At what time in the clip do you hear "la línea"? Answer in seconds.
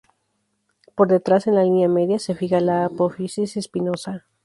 1.53-1.87